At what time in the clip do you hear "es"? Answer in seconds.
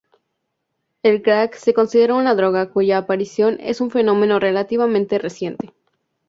3.59-3.81